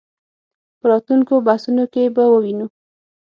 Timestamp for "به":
2.15-2.23